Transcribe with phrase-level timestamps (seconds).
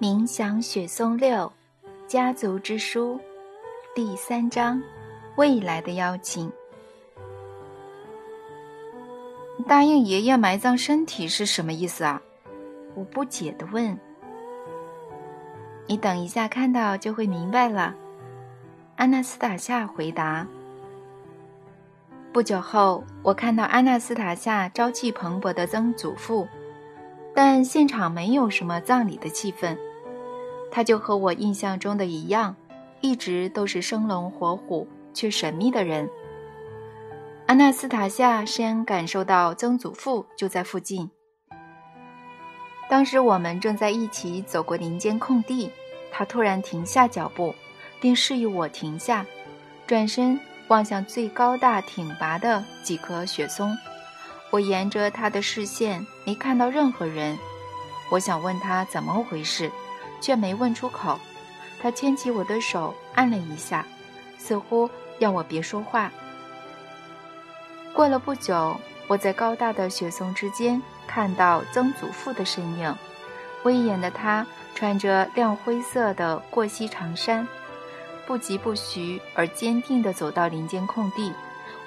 [0.00, 1.52] 冥想雪松六，
[2.08, 3.20] 家族之书，
[3.94, 4.82] 第三章，
[5.36, 6.50] 未来的邀请。
[9.68, 12.20] 答应爷爷埋葬身体是什么意思啊？
[12.94, 13.96] 我不解的问。
[15.86, 17.94] 你等一下看到就会明白了。
[18.96, 20.46] 安娜斯塔夏回答。
[22.32, 26.48] 不久后，我看到阿纳斯塔夏朝气蓬勃的曾祖父，
[27.34, 29.76] 但现场没有什么葬礼的气氛。
[30.70, 32.56] 他就和我印象中的一样，
[33.02, 36.08] 一直都是生龙活虎却神秘的人。
[37.48, 41.10] 阿纳斯塔夏先感受到曾祖父就在附近。
[42.88, 45.70] 当时我们正在一起走过林间空地，
[46.10, 47.54] 他突然停下脚步，
[48.00, 49.26] 并示意我停下，
[49.86, 50.40] 转身
[50.72, 53.76] 望向最高大挺拔的几棵雪松。
[54.48, 57.38] 我沿着他的视线没看到任何人。
[58.10, 59.70] 我想问他怎么回事。
[60.22, 61.18] 却没问出口，
[61.80, 63.84] 他牵起我的手，按了一下，
[64.38, 64.88] 似乎
[65.18, 66.12] 要我别说话。
[67.92, 68.76] 过了不久，
[69.08, 72.96] 我在高大的雪松之间看到曾祖父的身影，
[73.64, 77.44] 威严的他穿着亮灰色的过膝长衫，
[78.26, 81.32] 不疾不徐而坚定地走到林间空地，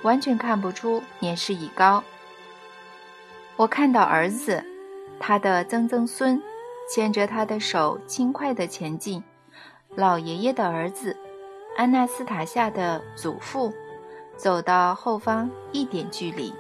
[0.04, 2.04] 完全看不出年事已高。
[3.56, 4.64] 我看到儿子，
[5.20, 6.42] 他的曾曾孙。
[6.88, 9.24] 牵着他的手，轻快地前进。
[9.96, 11.18] 老爷爷的儿子，
[11.76, 13.74] 安娜斯塔夏的祖父，
[14.38, 16.54] 走到后方一点距离。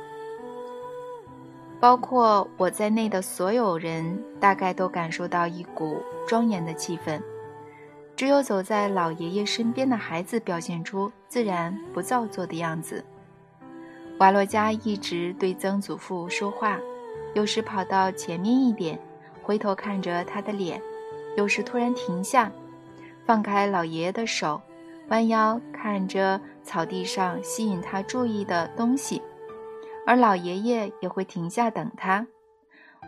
[1.79, 7.21] 包括我在内的所有人，大概都感受到一股庄严的气氛。
[8.15, 13.03] 只有走在老爷爷身边的孩子，表现出自然不造作的样子。
[14.19, 16.79] 瓦洛加一直对曾祖父说话，
[17.33, 18.97] 有时跑到前面一点。
[19.41, 20.81] 回头看着他的脸，
[21.37, 22.51] 有时突然停下，
[23.27, 24.59] 放开老爷爷的手，
[25.09, 29.21] 弯腰看着草地上吸引他注意的东西，
[30.07, 32.25] 而老爷爷也会停下等他。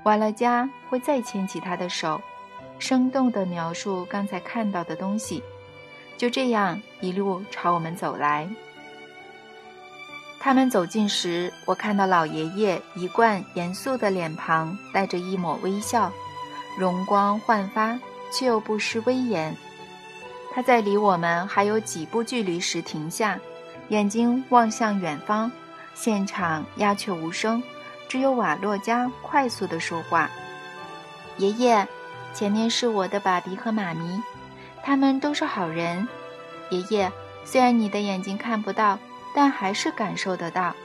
[0.04, 2.22] 瓦洛加会再牵起他的手，
[2.80, 5.44] 生动地描述刚才看到的东西。
[6.18, 8.50] 就这样一路朝我们走来。
[10.40, 16.12] 他们走近时，我看到老爷爷一贯严肃的脸庞带着一抹微笑。
[16.78, 18.00] 容光焕发，
[18.32, 19.56] 却又不失威严。
[20.54, 23.40] 他在离我们还有几步距离时停下，
[23.90, 25.52] 眼睛望向远方。
[25.96, 27.62] 现场鸦雀无声，
[28.08, 30.30] 只有瓦洛加快速地说话
[31.38, 31.88] ：“爷爷，
[32.34, 34.22] 前面是我的爸比和妈咪，
[34.84, 36.08] 他们都是好人。
[36.70, 37.12] 爷爷，
[37.44, 39.00] 虽然你的眼睛看不到，
[39.34, 40.76] 但还是感受得到，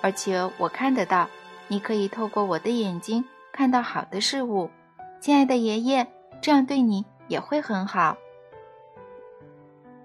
[0.00, 1.28] 而且我看得到。
[1.68, 4.70] 你可以透过我的眼睛看到好的事物。”
[5.20, 6.06] 亲爱的爷爷，
[6.40, 8.16] 这样对你也会很好。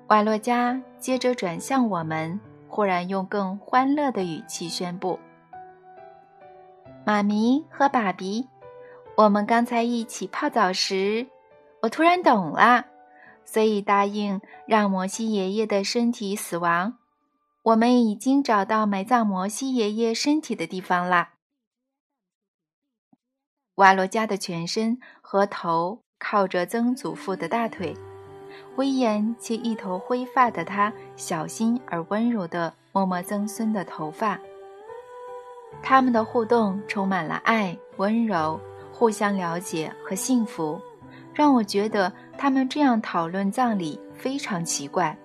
[0.07, 5.19] 瓦洛加接着转向我们，忽然用更欢乐的语气宣布
[7.03, 8.47] ：“妈咪和爸比，
[9.17, 11.25] 我们刚才一起泡澡时，
[11.81, 12.85] 我突然懂了，
[13.45, 16.99] 所以答应让摩西爷爷的身体死亡。
[17.63, 21.29] 我们已经找到埋葬摩西爷爷身体的地方了。”
[23.73, 27.95] 瓦罗加的全身和头靠着曾祖父的大腿，
[28.75, 34.39] 威严且一头灰发的他，小心而温柔地摸摸曾孙的头发。
[35.81, 38.59] 他们的互动充满了爱、温柔、
[38.97, 40.81] 互相了解和幸福，
[41.31, 45.15] 让我觉得他们这样讨论葬礼非常奇怪。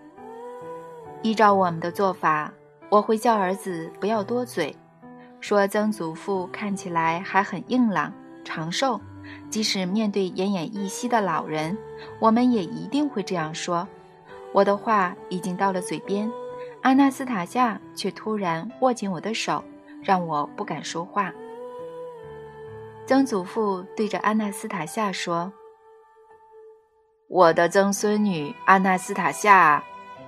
[1.23, 2.53] 依照我们的做法，
[2.91, 4.77] 我会叫儿子不要多嘴，
[5.41, 8.13] 说曾祖父看起来还很硬朗。
[8.45, 9.01] 长寿，
[9.49, 11.75] 即使面对奄奄一息的老人，
[12.19, 13.89] 我们也一定会这样说。
[14.53, 16.31] 我的话已经到了嘴边，
[16.83, 19.65] 阿纳斯塔夏却突然握紧我的手，
[20.03, 21.33] 让我不敢说话。
[23.05, 25.53] 曾祖父对着阿纳斯塔夏说
[27.29, 29.83] ：“我的曾孙女阿纳斯塔夏，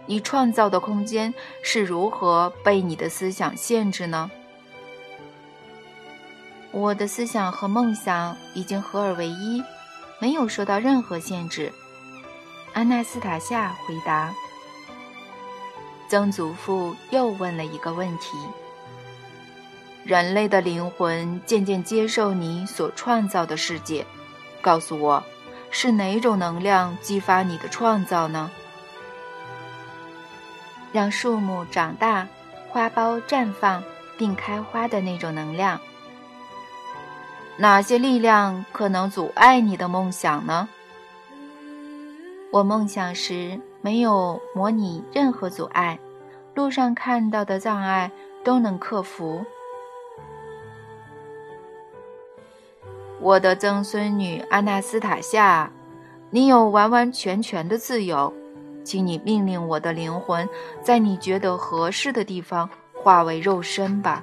[0.06, 1.32] 你创造的空间
[1.62, 4.30] 是如何被你的思想限制呢？”
[6.72, 9.62] 我的思想和梦想已经合二为一，
[10.20, 11.72] 没有受到任何限制。
[12.72, 14.34] 安娜斯塔夏回答。
[16.08, 18.36] 曾祖父又问了一个问题：
[20.04, 24.04] 人类的灵魂渐渐接受你所创造的世界，
[24.60, 25.24] 告诉我，
[25.70, 28.50] 是哪种能量激发你的创造呢？
[30.92, 32.28] 让树木长大、
[32.68, 33.82] 花苞绽放
[34.18, 35.80] 并开花的那种能量。
[37.56, 40.68] 哪些力量可能阻碍你的梦想呢？
[42.52, 45.98] 我梦想时没有模拟任何阻碍，
[46.54, 48.10] 路上看到的障碍
[48.44, 49.44] 都能克服。
[53.24, 55.70] 我的曾孙女阿纳斯塔夏，
[56.28, 58.30] 你有完完全全的自由，
[58.84, 60.46] 请你命令我的灵魂
[60.82, 64.22] 在你觉得合适的地方化为肉身吧。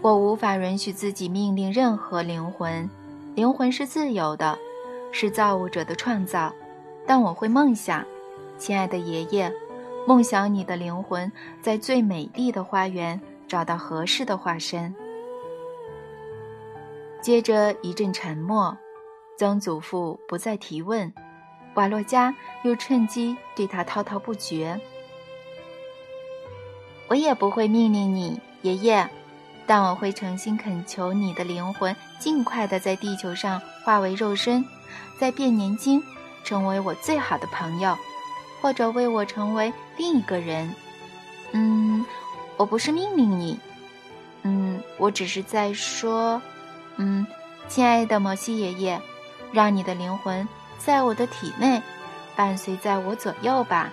[0.00, 2.88] 我无法允许自己命令任何灵魂，
[3.34, 4.56] 灵魂是自由的，
[5.10, 6.52] 是造物者的创造。
[7.04, 8.04] 但我会梦想，
[8.58, 9.52] 亲爱的爷爷，
[10.06, 14.94] 梦想你的灵魂在最美丽的花园找到合适的化身。
[17.20, 18.76] 接着一阵沉默，
[19.36, 21.12] 曾祖父不再提问，
[21.74, 24.80] 瓦洛加又趁机对他滔滔不绝。
[27.08, 29.08] 我也不会命令你，爷爷。
[29.66, 34.64] 但我会诚心恳求你的灵魂尽快的在地球上化为肉身，
[35.18, 36.02] 再变年轻
[36.42, 37.94] 成为我最好的朋友，
[38.62, 40.74] 或者为我成为另一个人。
[41.52, 42.02] 嗯，
[42.56, 43.60] 我不是命令你，
[44.42, 46.40] 嗯，我只是在说，
[46.98, 47.26] 嗯，
[47.66, 49.00] 亲爱的摩西爷爷，
[49.50, 50.46] 让你的灵魂
[50.78, 51.82] 在我的体内，
[52.36, 53.90] 伴随在我左右吧。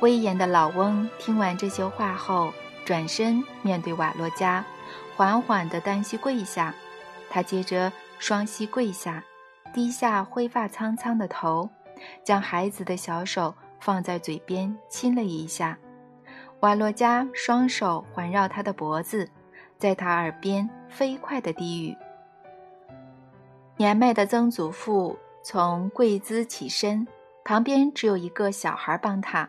[0.00, 2.52] 威严的老翁听完这些话后。
[2.84, 4.64] 转身面对瓦洛加，
[5.14, 6.74] 缓缓地单膝跪下。
[7.28, 9.22] 他接着双膝跪下，
[9.74, 11.68] 低下灰发苍苍的头，
[12.24, 15.76] 将孩子的小手放在嘴边亲了一下。
[16.60, 19.30] 瓦洛加双手环绕他的脖子，
[19.78, 21.96] 在他耳边飞快地低语。
[23.76, 27.06] 年迈的曾祖父从跪姿起身，
[27.44, 29.48] 旁边只有一个小孩帮他。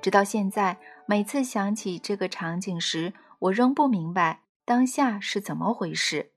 [0.00, 0.76] 直到现在。
[1.08, 6.32] 每次想起这个场景时，我仍不明白当下是怎么回事。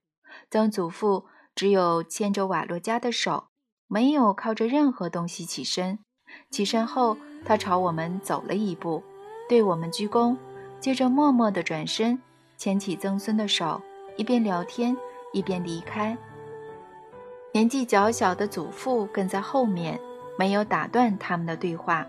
[0.52, 1.26] 曾祖父
[1.56, 3.48] 只有牵着瓦洛加的手，
[3.88, 5.98] 没有靠着任何东西起身。
[6.52, 9.04] 起身后，他朝我们走了一步，
[9.50, 10.38] 对我们鞠躬，
[10.80, 12.22] 接着默默地转身，
[12.60, 13.82] 牵起曾孙的手，
[14.18, 14.96] 一边聊天
[15.32, 16.16] 一边离开。
[17.54, 19.98] 年纪较小的祖父跟在后面，
[20.38, 22.06] 没有打断他们的对话。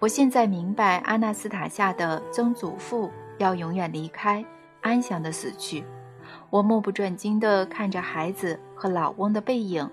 [0.00, 4.44] 我现在明白，阿纳斯塔夏的曾祖父要永远离开，
[4.80, 5.84] 安详的死去。
[6.50, 9.88] 我目不转睛地看着孩子和老翁的背影。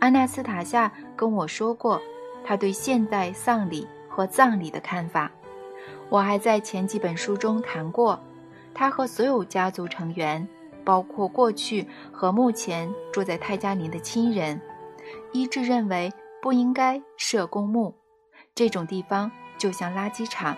[0.00, 2.02] 阿纳斯塔夏跟我说过，
[2.44, 5.30] 他对现代丧礼和葬礼的看法。
[6.10, 8.20] 我还在前几本书中谈过，
[8.74, 10.46] 他和所有家族成员，
[10.84, 14.60] 包括过去和目前住在泰加林的亲人，
[15.32, 16.12] 一致认为
[16.42, 17.94] 不应该设公墓，
[18.54, 19.30] 这种地方。
[19.56, 20.54] 就像垃圾场，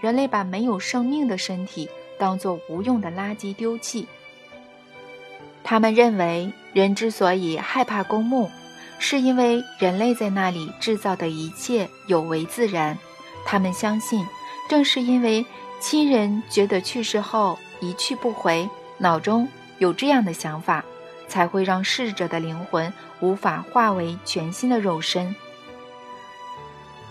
[0.00, 4.06] 人类把没有生命的身体当作无用的垃圾丢弃。
[5.62, 8.50] 他们认为，人之所以害怕公墓，
[8.98, 12.98] 是因为人类在那里制造的一切有违自然。
[13.46, 14.26] 他们相信，
[14.68, 15.46] 正是因为
[15.84, 18.66] 亲人觉得去世后一去不回，
[18.96, 19.46] 脑中
[19.76, 20.82] 有这样的想法，
[21.28, 22.90] 才会让逝者的灵魂
[23.20, 25.36] 无法化为全新的肉身。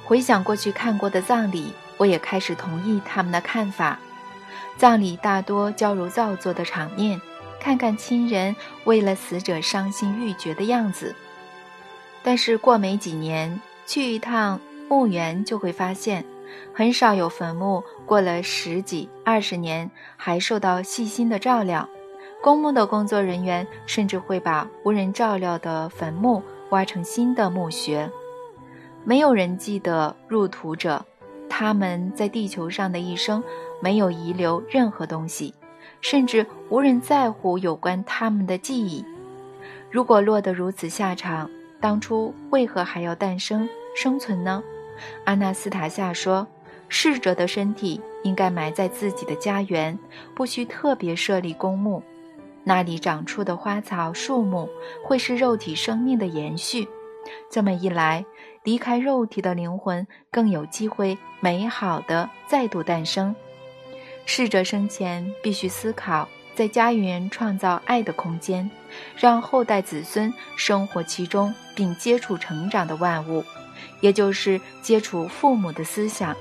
[0.03, 3.99] 回想过去看过的葬礼，我也开始同意他们的看法。
[4.75, 7.21] 葬礼大多矫揉造作的场面，
[7.59, 11.15] 看看亲人为了死者伤心欲绝的样子。
[12.23, 16.25] 但是过没几年，去一趟墓园就会发现，
[16.73, 21.87] 很少有坟墓过了十几二十年还受到细心的照料。
[22.41, 28.09] 公墓的工作人员甚至会把无人照料的坟墓挖成新的墓穴。
[29.05, 31.05] 没有人记得入土者，
[31.49, 33.43] 他们在地球上的一生
[33.81, 35.53] 没有遗留任何东西，
[36.01, 39.05] 甚至无人在乎有关他们的记忆。
[39.89, 44.63] 如果落得如此下场，当初为何还要诞生生存呢？
[45.25, 46.47] 阿纳斯塔夏说
[46.89, 49.97] ：“逝者的身体应该埋在自己的家园，
[50.35, 52.01] 不需特别设立公墓。
[52.63, 54.69] 那里长出的花草树木
[55.03, 56.87] 会是肉体生命的延续。
[57.49, 58.25] 这么一来。”
[58.63, 63.35] 离开肉体的灵魂更有机会美好的再度诞生。
[64.25, 68.71] 逝者生前必须思考，在家园创造爱的空间，
[69.17, 73.43] 让后代子孙生活其中并接触成长的万物，
[74.01, 76.35] 也就是接触父母的思想，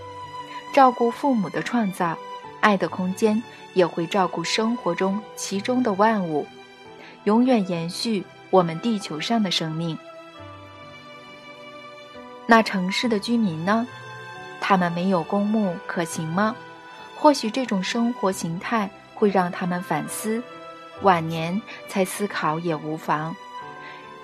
[0.74, 2.16] 照顾父母的创造。
[2.60, 3.42] 爱的空间
[3.74, 6.46] 也会照顾生活中其中的万物，
[7.24, 9.98] 永远延续我们地球上的生命。
[12.46, 13.86] 那城市的居民呢？
[14.60, 16.54] 他们没有公墓可行吗？
[17.16, 20.40] 或许这种生活形态会让他们反思，
[21.00, 23.34] 晚年才思考也无妨。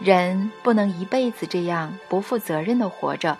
[0.00, 3.36] 人不能一辈子这样不负责任的活着。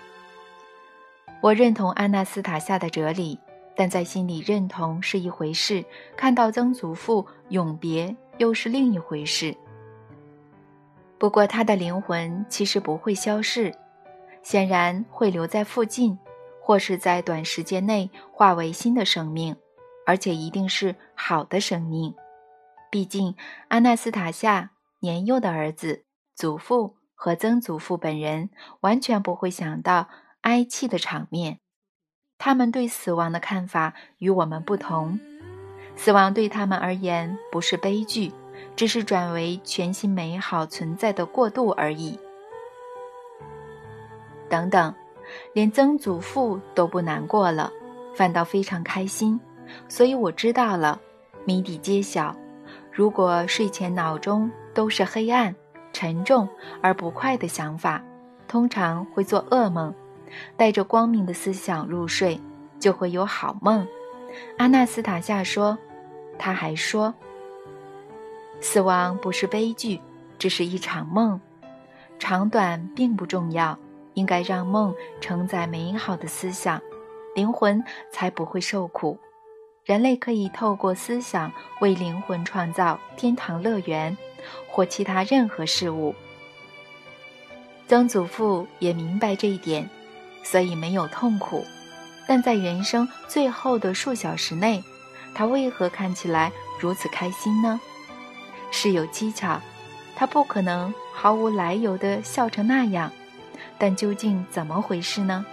[1.41, 3.39] 我认同安娜斯塔夏的哲理，
[3.75, 5.83] 但在心里认同是一回事，
[6.17, 9.55] 看到曾祖父永别又是另一回事。
[11.17, 13.73] 不过他的灵魂其实不会消逝，
[14.43, 16.19] 显然会留在附近，
[16.61, 19.55] 或是在短时间内化为新的生命，
[20.05, 22.13] 而且一定是好的生命。
[22.91, 23.33] 毕竟
[23.69, 26.03] 安娜斯塔夏年幼的儿子。
[26.39, 30.07] 祖父和曾祖父本人完全不会想到
[30.39, 31.59] 哀泣的场面，
[32.37, 35.19] 他们对死亡的看法与我们不同。
[35.97, 38.31] 死亡对他们而言不是悲剧，
[38.77, 42.17] 只是转为全新美好存在的过渡而已。
[44.49, 44.95] 等等，
[45.51, 47.69] 连曾祖父都不难过了，
[48.15, 49.37] 反倒非常开心。
[49.89, 51.01] 所以我知道了，
[51.43, 52.33] 谜底揭晓。
[52.93, 55.53] 如果睡前脑中都是黑暗。
[55.93, 56.47] 沉重
[56.81, 58.03] 而不快的想法，
[58.47, 59.91] 通常会做噩梦；
[60.55, 62.39] 带着光明的思想入睡，
[62.79, 63.87] 就会有好梦。
[64.57, 65.77] 阿纳斯塔夏说。
[66.41, 67.13] 他还说
[68.61, 69.99] ：“死亡不是悲剧，
[70.37, 71.37] 只是一场梦，
[72.17, 73.77] 长短并不重要，
[74.13, 76.81] 应该让梦承载美好的思想，
[77.35, 79.19] 灵魂才不会受苦。
[79.83, 84.17] 人类可以透过思想为灵魂创造天堂乐园。”
[84.67, 86.15] 或其他任何事物。
[87.87, 89.89] 曾祖父也明白这一点，
[90.43, 91.65] 所以没有痛苦。
[92.27, 94.83] 但在人生最后的数小时内，
[95.33, 97.79] 他为何看起来如此开心呢？
[98.69, 99.59] 事有蹊跷，
[100.15, 103.11] 他不可能毫无来由地笑成那样。
[103.79, 105.43] 但究竟怎么回事呢？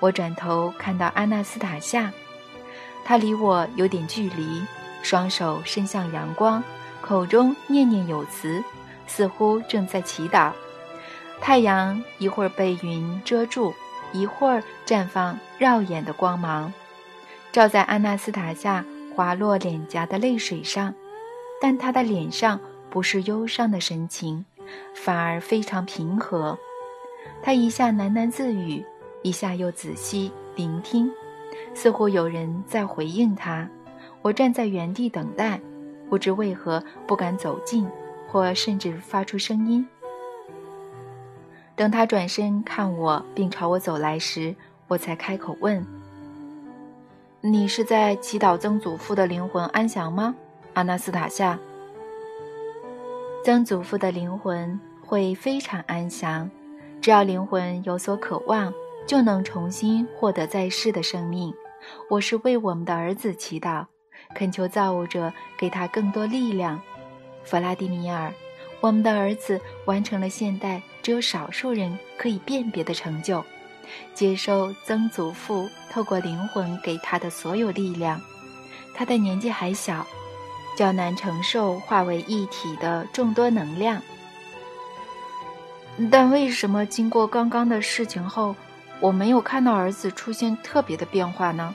[0.00, 2.10] 我转头看到阿纳斯塔夏，
[3.04, 4.62] 他离我有点距离，
[5.02, 6.64] 双手伸向阳光。
[7.06, 8.60] 口中念念有词，
[9.06, 10.50] 似乎正在祈祷。
[11.40, 13.72] 太阳一会儿被云遮住，
[14.12, 16.72] 一会儿绽放耀眼的光芒，
[17.52, 18.84] 照在安娜斯塔夏
[19.14, 20.92] 滑落脸颊的泪水上。
[21.60, 22.58] 但她的脸上
[22.90, 24.44] 不是忧伤的神情，
[24.92, 26.58] 反而非常平和。
[27.40, 28.84] 她一下喃喃自语，
[29.22, 31.08] 一下又仔细聆听，
[31.72, 33.68] 似乎有人在回应她。
[34.22, 35.60] 我站在原地等待。
[36.08, 37.88] 不知为何不敢走近，
[38.28, 39.86] 或甚至发出声音。
[41.74, 44.54] 等他转身看我，并朝我走来时，
[44.88, 45.84] 我才开口问
[47.42, 50.34] ：“你是在祈祷曾祖父的灵魂安详吗，
[50.74, 51.58] 阿纳斯塔夏？”
[53.44, 56.50] 曾祖父的灵魂会非常安详，
[57.00, 58.72] 只要灵魂有所渴望，
[59.06, 61.52] 就能重新获得在世的生命。
[62.08, 63.86] 我是为我们的儿子祈祷。
[64.36, 66.78] 恳求造物者给他更多力量，
[67.42, 68.30] 弗拉迪米尔，
[68.80, 73.42] 我们的儿子完成了现代只有少数人可以辨别的成就，
[74.12, 78.20] 接受曾祖父透过灵魂给他的所有力量。
[78.94, 80.06] 他的年纪还小，
[80.76, 84.02] 较难承受化为一体的众多能量。
[86.10, 88.54] 但为什么经过刚刚的事情后，
[89.00, 91.74] 我没有看到儿子出现特别的变化呢？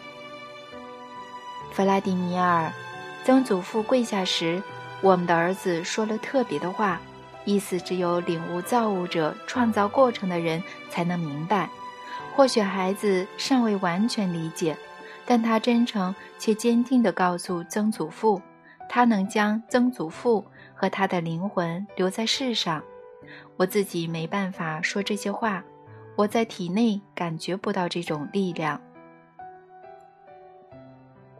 [1.72, 2.72] 弗拉迪米尔，
[3.24, 4.62] 曾祖父跪下时，
[5.02, 7.00] 我们的儿子说了特别的话，
[7.46, 11.70] 意思只有领悟造物者创造过程的人才能明白。
[12.36, 14.78] 或许孩子尚未完全理解，
[15.26, 18.42] 但他真诚且坚定地告诉曾祖父，
[18.90, 22.84] 他能将曾祖父和他的灵魂留在世上。
[23.56, 25.64] 我自己没办法说这些话，
[26.18, 28.82] 我在体内感觉不到这种力量。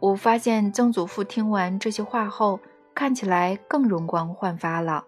[0.02, 2.58] 我发现曾祖父听完这些话后，
[2.92, 5.04] 看起来更容光焕发了。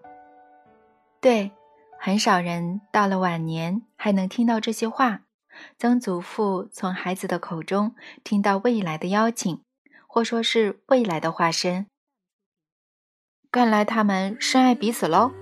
[1.20, 1.50] 对，
[1.98, 5.22] 很少人到了晚年还能听到这些话。
[5.78, 9.60] 曾祖父从孩子的口中听到未来的邀请，
[10.06, 11.86] 或说是未来的化身。
[13.50, 15.32] 看来他们深爱彼此喽。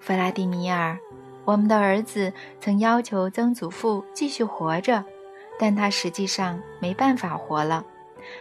[0.00, 0.98] 弗拉迪米尔，
[1.44, 5.04] 我们的儿子曾要求曾祖父继续活着，
[5.56, 7.86] 但他实际上没办法活了。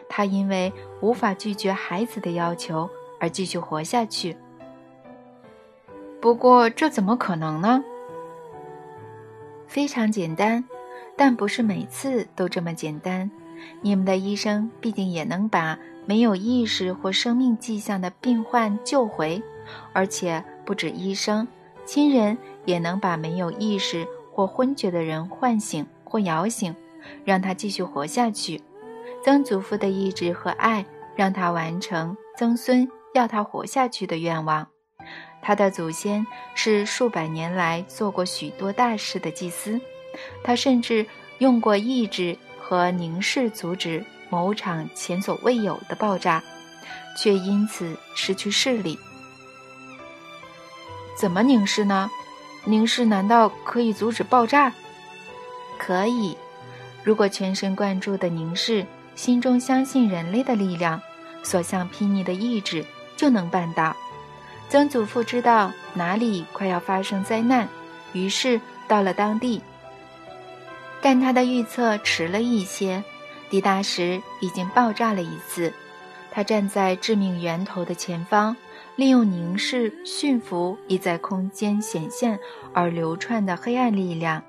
[0.09, 2.89] 他因为无法拒绝孩子的要求
[3.19, 4.35] 而继续活下去。
[6.19, 7.83] 不过这怎么可能呢？
[9.67, 10.63] 非常简单，
[11.15, 13.29] 但不是每次都这么简单。
[13.81, 19.41] 你们的医生毕竟也能把没有意识或生命迹象的病患救回，
[19.93, 21.47] 而且不止医生，
[21.85, 26.75] 亲人也能把没有意识或昏厥的人唤醒或摇醒，
[27.25, 28.61] 让他继续活下去。
[29.27, 34.65] 曾祖父的意志和爱让他完成曾孙要他活下去的愿望。
[35.41, 39.81] 他的祖先是数百年来做过许多大事的祭司，
[40.45, 41.05] 他甚至
[41.39, 46.41] 用过意志和凝视阻止某场前所未有的爆炸，
[47.17, 48.97] 却因此失去视力。
[51.17, 52.09] 怎么凝视呢？
[52.63, 54.71] 凝视难道可以阻止爆炸？
[55.77, 56.37] 可以，
[57.03, 58.85] 如果全神贯注的凝视，
[59.17, 61.01] 心中相信人类的力量，
[61.43, 62.85] 所向披靡的意志，
[63.17, 63.93] 就能办到。
[64.69, 67.67] 曾祖父知道哪里快要发生灾难，
[68.13, 69.61] 于是到了当地。
[71.01, 73.03] 但他的预测迟了一些，
[73.49, 75.73] 抵达时已经爆炸了一次。
[76.31, 78.55] 他站在致命源头的前方。
[78.95, 82.39] 利用凝视驯服已在空间显现
[82.73, 84.41] 而流窜的黑暗力量，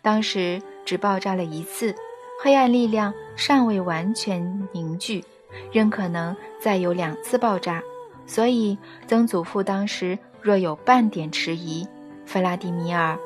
[0.00, 1.92] 当时只爆炸了一次，
[2.40, 5.24] 黑暗力量尚未完全凝聚，
[5.72, 7.82] 仍可能再有两次爆炸。
[8.26, 11.88] 所以曾祖父当时若有半点迟疑，
[12.26, 13.18] 弗拉迪米尔，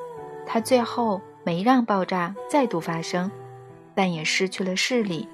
[0.47, 3.29] 他最后没让爆炸再度发生，
[3.93, 5.29] 但也失去了视力。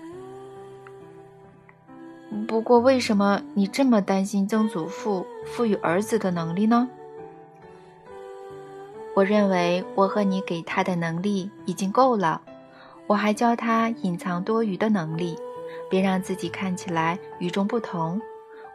[2.48, 6.88] 不过，为什么你这么担心曾祖父赋予儿子的能力呢？
[9.14, 12.40] 我认为我和你给他的能力已经够了，
[13.10, 15.36] 我还教他隐藏多余的能力，
[15.90, 18.22] 别让自己看起来与众不同。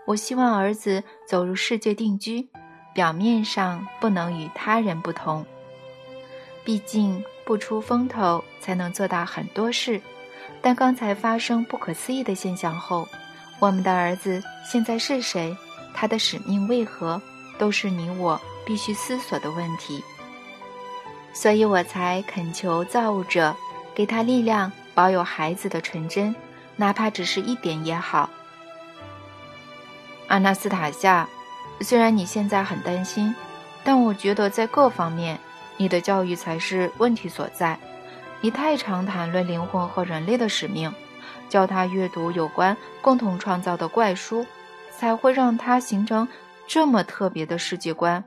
[0.03, 2.45] 我希望儿子走入世界定居，
[2.93, 5.45] 表面上不能与他人不同。
[6.65, 10.01] 毕竟不出风头才能做到很多事。
[10.61, 13.07] 但刚才发生不可思议的现象后。
[13.59, 15.55] 我们的儿子现在是谁？
[15.93, 17.21] 他的使命为何？
[17.57, 20.03] 都是你我必须思索的问题。
[21.31, 23.55] 所以我才恳求造物者
[23.95, 26.35] 给他力量，保有孩子的纯真，
[26.75, 28.29] 哪怕只是一点也好。
[30.27, 31.27] 阿纳斯塔夏，
[31.79, 33.33] 虽然你现在很担心，
[33.83, 35.39] 但我觉得在各方面，
[35.77, 37.79] 你的教育才是问题所在。
[38.41, 40.93] 你太常谈论灵魂和人类的使命。
[41.47, 44.45] 教他阅读有关共同创造的怪书，
[44.91, 46.27] 才会让他形成
[46.67, 48.23] 这么特别的世界观。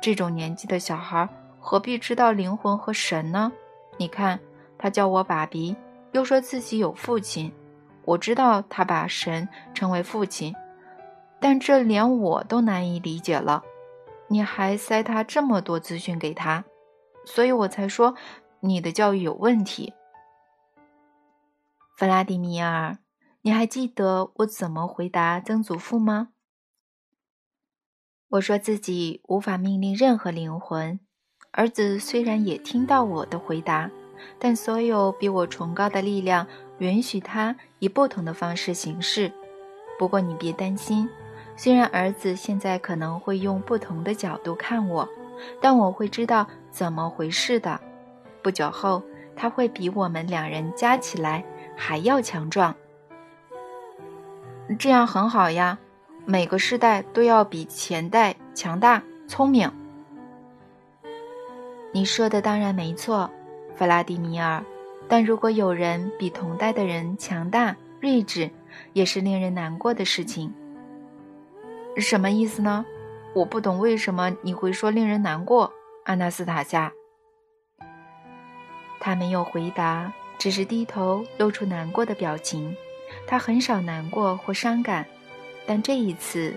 [0.00, 1.28] 这种年纪的小孩
[1.60, 3.52] 何必知道灵魂和神呢？
[3.98, 4.40] 你看，
[4.78, 5.76] 他叫我爸比，
[6.12, 7.52] 又说自己有父亲。
[8.04, 10.54] 我知道他把神称为父亲，
[11.40, 13.64] 但这连我都难以理解了。
[14.28, 16.64] 你还塞他这么多资讯给他，
[17.24, 18.14] 所以我才说
[18.60, 19.92] 你的教育有问题。
[21.96, 22.98] 弗拉迪米尔，
[23.42, 26.28] 你还记得我怎么回答曾祖父吗？
[28.30, 30.98] 我说自己无法命令任何灵魂。
[31.52, 33.90] 儿子虽然也听到我的回答，
[34.38, 36.46] 但所有比我崇高的力量
[36.78, 39.30] 允许他以不同的方式行事。
[39.98, 41.08] 不过你别担心，
[41.56, 45.08] 虽然儿子现在可能会用不同的角度看我，
[45.60, 47.80] 但我会知道怎么回事的。
[48.42, 49.02] 不久后，
[49.34, 51.44] 他会比我们两人加起来。
[51.78, 52.74] 还要强壮，
[54.78, 55.78] 这样很好呀。
[56.24, 59.70] 每个世代都要比前代强大、聪明。
[61.92, 63.30] 你说的当然没错，
[63.76, 64.64] 弗拉迪米尔。
[65.08, 68.50] 但如果有人比同代的人强大、睿智，
[68.92, 70.52] 也是令人难过的事情。
[71.96, 72.84] 什么意思呢？
[73.34, 75.72] 我不懂为什么你会说令人难过，
[76.04, 76.92] 阿纳斯塔夏。
[78.98, 80.12] 他没有回答。
[80.38, 82.76] 只是低头露出难过的表情，
[83.26, 85.06] 他很少难过或伤感，
[85.66, 86.54] 但这一次，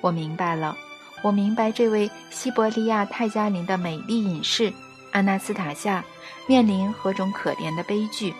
[0.00, 0.76] 我明白了。
[1.22, 4.72] 我明白这位西伯利亚泰加林的美丽隐士
[5.12, 6.04] 阿纳斯塔夏
[6.46, 8.34] 面临何种可怜的悲剧。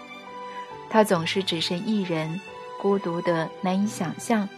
[0.89, 2.41] 他总是只身一人，
[2.81, 4.49] 孤独的难以想象。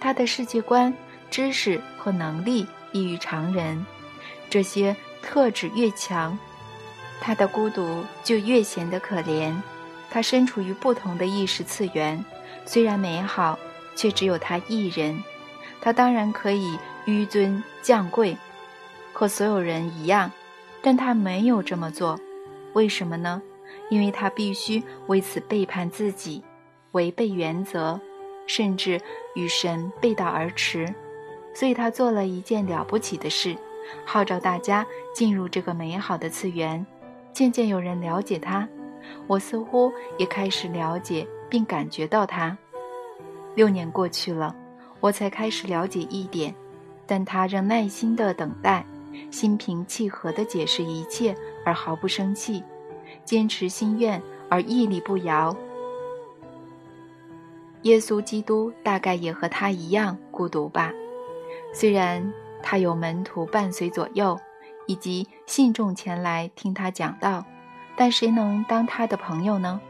[0.00, 0.92] 他的世界观、
[1.30, 3.84] 知识和能力异于常人，
[4.48, 6.38] 这些特质越强。
[7.20, 9.54] 他的孤独就越显得可怜。
[10.10, 12.24] 他身处于不同的意识次元，
[12.64, 13.58] 虽然美好，
[13.96, 15.22] 却只有他一人。
[15.80, 18.36] 他当然可以纡尊降贵，
[19.12, 20.30] 和所有人一样，
[20.80, 22.18] 但他没有这么做。
[22.74, 23.42] 为什么呢？
[23.88, 26.42] 因为他必须为此背叛自己，
[26.92, 27.98] 违背原则，
[28.46, 29.00] 甚至
[29.34, 30.94] 与神背道而驰。
[31.54, 33.56] 所以他做了一件了不起的事，
[34.04, 36.84] 号召大家进入这个美好的次元。
[37.32, 38.68] 渐渐有人了解他，
[39.26, 42.56] 我似乎也开始了解并感觉到他。
[43.54, 44.54] 六年过去了，
[45.00, 46.54] 我才开始了解一点，
[47.06, 48.84] 但他仍耐心地等待，
[49.30, 52.62] 心平气和地解释一切而毫不生气，
[53.24, 55.56] 坚持心愿而屹立不摇。
[57.82, 60.92] 耶稣基督大概也和他一样孤独吧。
[61.72, 64.38] 虽然他有门徒伴随左右，
[64.86, 67.44] 以及信众前来听他讲道，
[67.96, 69.80] 但谁能当他的朋友呢？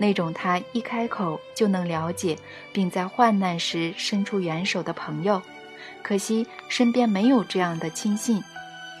[0.00, 2.38] 那种他一开口就能了解，
[2.72, 5.40] 并在患难时伸出援手的朋友，
[6.02, 8.42] 可惜身边没有这样的亲信，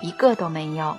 [0.00, 0.96] 一个都没有。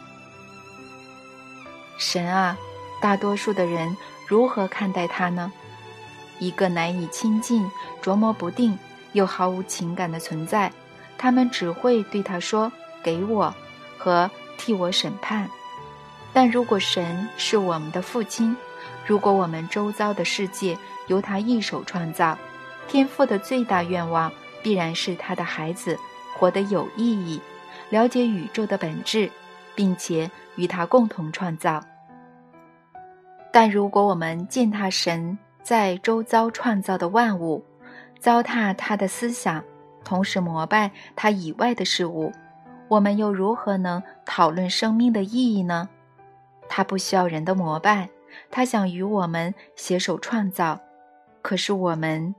[2.00, 2.58] 神啊，
[3.00, 5.52] 大多数的人如何看待他呢？
[6.40, 7.70] 一个难以亲近、
[8.02, 8.80] 琢磨不定
[9.12, 10.72] 又毫无情感的存在，
[11.18, 12.72] 他们只会对他说
[13.04, 13.54] “给我”
[14.00, 15.50] 和“替我审判”。
[16.32, 18.56] 但如果神是我们的父亲，
[19.06, 22.38] 如果我们周遭的世界由他一手创造，
[22.88, 24.32] 天父的最大愿望
[24.64, 26.00] 必然是他的孩子
[26.38, 27.42] 活得有意义，
[27.90, 29.30] 了解宇宙的本质，
[29.76, 31.82] 并且与他共同创造。
[33.52, 37.64] 但如果我们践踏神在周遭创造的万物，
[38.20, 39.64] 糟蹋他的思想，
[40.04, 42.32] 同时膜拜他以外的事物，
[42.90, 45.88] 我们又如何能讨论生命的意义呢？
[46.68, 48.10] 他不需要人的膜拜。
[48.52, 50.80] 他想与我们携手创造，
[51.42, 52.36] 可是我们，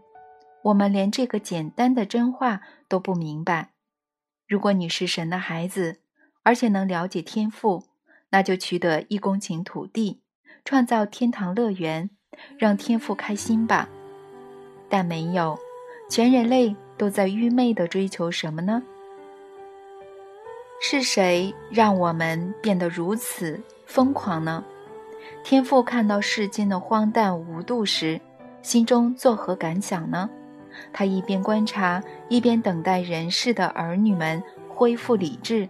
[0.62, 3.70] 我们连这个简单的真话都不明白。
[4.46, 5.98] 如果你是神的孩子，
[6.44, 7.83] 而且能了解天赋，
[8.30, 10.20] 那就取得一公顷土地，
[10.64, 12.08] 创造天堂乐园，
[12.56, 13.88] 让天父开心吧。
[14.88, 15.58] 但没有，
[16.08, 18.82] 全人类都在愚昧地追求什么呢？
[20.82, 24.64] 是谁让我们变得如此疯狂呢？
[25.44, 28.20] 天父看到世间的荒诞无度时，
[28.62, 30.28] 心中作何感想呢？
[30.92, 35.68] 他一边观察，一边等待人世的儿女们恢复理智；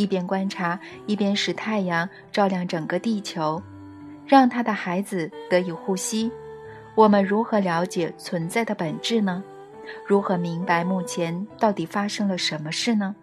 [0.00, 3.62] 一边观察，一边使太阳照亮整个地球，
[4.26, 6.32] 让他的孩子得以呼吸。
[6.94, 9.44] 我们如何了解存在的本质呢？
[10.06, 13.14] 如何明白目前到底发生了什么事呢？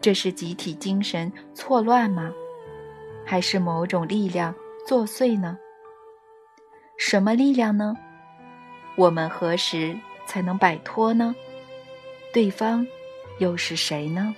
[0.00, 2.32] 这是集体精神错乱吗？
[3.24, 4.52] 还是某种力量？
[4.88, 5.56] 作祟呢？
[6.98, 7.94] 什么力量呢？
[8.96, 9.96] 我们何时
[10.26, 11.32] 才能摆脱呢？
[12.32, 12.84] 对方
[13.38, 14.34] 又是谁呢？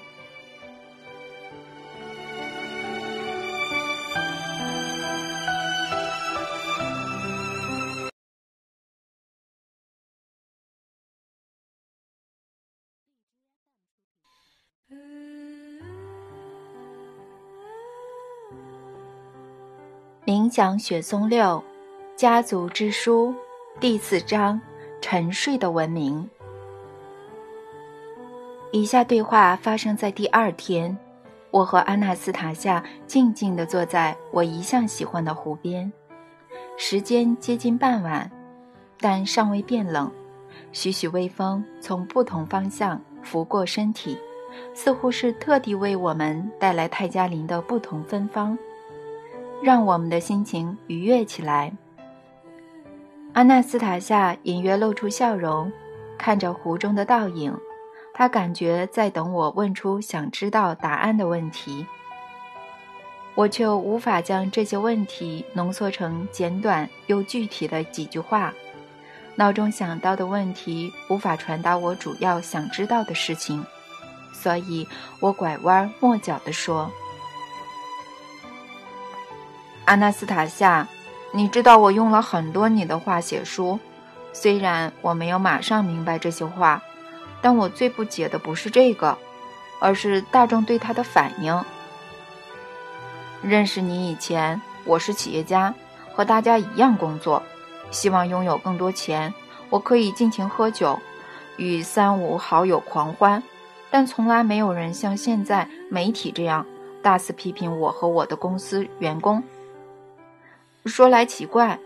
[20.49, 21.63] 冥想雪松六，
[22.17, 23.35] 家族之书，
[23.79, 24.59] 第四章：
[24.99, 26.27] 沉睡的文明。
[28.73, 30.97] 以下对话发生在第二天，
[31.51, 35.93] 我和阿纳斯塔夏静静地坐在我一向喜欢的湖边，
[36.79, 38.31] 时间接近傍晚，
[38.99, 40.11] 但尚未变冷，
[40.73, 44.17] 徐徐微风从不同方向拂过身体，
[44.73, 48.59] 似乎是特地为我们带来泰加林的不同芬芳。
[49.63, 51.73] 让我们的心情愉悦起来。
[53.35, 55.71] 阿纳斯塔夏隐约露出笑容，
[56.17, 57.57] 看着湖中的倒影，
[58.15, 61.87] 他感觉在等我问出想知道答案的问题。
[63.35, 68.53] 我却无法将这些问题浓缩成简短又具体的几句话，
[69.37, 73.65] 脑中想到的问题无法传达我主要想知道的事情，
[74.33, 74.85] 所以
[75.21, 76.91] 我拐弯抹角地说。
[79.89, 80.87] 阿纳斯塔夏，
[81.33, 83.81] 你知道我用了很多你的话写书，
[84.35, 86.83] 虽然我没有马上明白这些话，
[87.41, 89.17] 但我最不解的不是这个，
[89.81, 91.65] 而是大众对他的反应。
[93.41, 95.75] 认识你以前，我是企业家，
[96.13, 97.43] 和大家一样工作，
[97.91, 99.33] 希望拥有更多钱，
[99.71, 100.99] 我可以尽情喝酒，
[101.57, 103.43] 与三五好友狂欢，
[103.91, 106.67] 但从来没有人像现在媒体这样
[107.03, 109.43] 大肆批评我和我的公司员工。
[110.89, 111.79] 说来奇怪，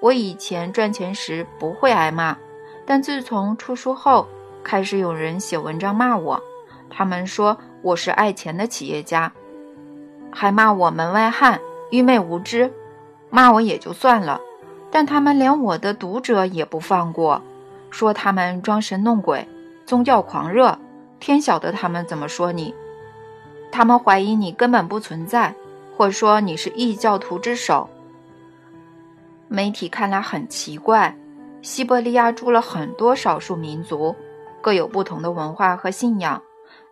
[0.00, 2.36] 我以前赚钱时不会挨骂，
[2.84, 4.26] 但自从出书后，
[4.62, 6.42] 开始有人写文章骂我。
[6.90, 9.32] 他们说我是爱钱的企业家，
[10.30, 12.72] 还骂我门外汉、愚昧无知。
[13.30, 14.40] 骂我也就算了，
[14.90, 17.42] 但他们连我的读者也不放过，
[17.90, 19.46] 说他们装神弄鬼、
[19.84, 20.78] 宗教狂热。
[21.20, 22.74] 天晓得他们怎么说你？
[23.70, 25.54] 他们怀疑你根本不存在，
[25.96, 27.90] 或说你是异教徒之首。
[29.48, 31.16] 媒体看来很奇怪，
[31.62, 34.14] 西伯利亚住了很多少数民族，
[34.60, 36.42] 各有不同的文化和信仰，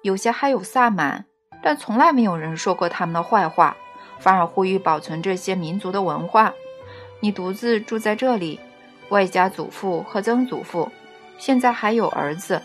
[0.03, 1.27] 有些还有萨满，
[1.63, 3.77] 但从来没有人说过他们的坏话，
[4.19, 6.53] 反而呼吁保存这些民族的文化。
[7.21, 8.59] 你独自住在这里，
[9.11, 10.91] 外加祖父和曾祖父，
[11.39, 12.61] 现在还有儿子。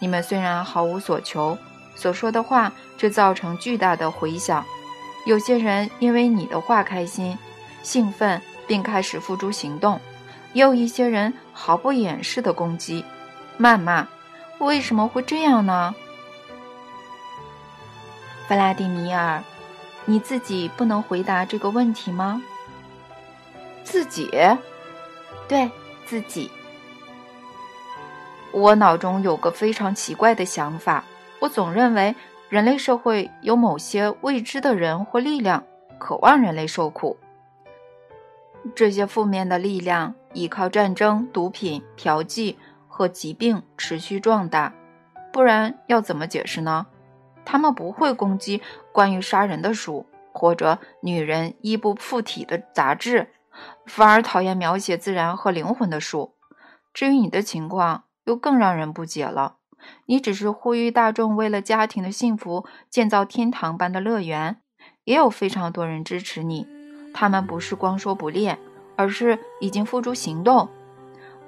[0.00, 1.56] 你们虽然毫无所求，
[1.94, 4.64] 所说的话却造成巨大的回响。
[5.26, 7.38] 有些人因为你的话开心、
[7.82, 8.40] 兴奋，
[8.70, 9.98] 并开始付诸行动；
[10.52, 13.04] 也有一些人毫不掩饰的攻击、
[13.58, 14.06] 谩骂。
[14.60, 15.92] 为什么会这样呢？
[18.46, 19.42] 弗拉迪米尔，
[20.04, 22.40] 你自己不能回答这个问题吗？
[23.82, 24.30] 自己？
[25.48, 25.68] 对，
[26.06, 26.48] 自己。
[28.52, 31.02] 我脑中有个非常奇怪的想法，
[31.40, 32.14] 我总认为
[32.48, 35.60] 人类社会有某些未知的人或力量，
[35.98, 37.18] 渴望人类受苦。
[38.74, 42.56] 这些负面的力量依靠战争、毒品、嫖妓
[42.88, 44.74] 和疾病持续壮大，
[45.32, 46.86] 不然要怎么解释呢？
[47.44, 48.60] 他们不会攻击
[48.92, 53.32] 关于杀人的书或者女人衣不附体的杂志，
[53.86, 56.34] 反而讨厌描写自然和灵魂的书。
[56.92, 59.56] 至于你的情况，又更让人不解了。
[60.06, 64.60] 你只是呼吁大众为了家庭的幸福建造天堂般的乐园，
[65.04, 66.66] 也有非常多人支持你。
[67.12, 68.58] 他们不是光说不练，
[68.96, 70.68] 而是已经付诸行动。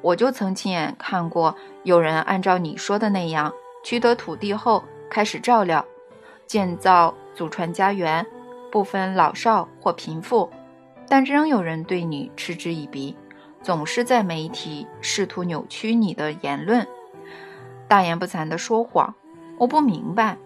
[0.00, 3.52] 我就曾亲眼看过有人按照你说的那样，
[3.84, 5.84] 取得土地后开始照料、
[6.46, 8.26] 建造祖传家园，
[8.70, 10.50] 不分老少或贫富，
[11.08, 13.16] 但仍有人对你嗤之以鼻。
[13.62, 16.84] 总是在媒体试图扭曲你的言论，
[17.86, 19.14] 大言不惭的说谎。
[19.56, 20.36] 我不明白，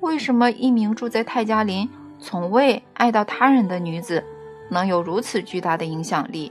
[0.00, 1.86] 为什么一名住在泰加林、
[2.18, 4.24] 从未爱到他人的女子，
[4.72, 6.50] 能有如此巨大的影响力？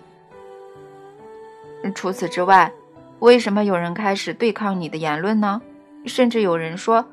[1.96, 2.72] 除此之外，
[3.20, 5.62] 为什么有人开始对抗你的言论呢？
[6.06, 7.06] 甚至有人说，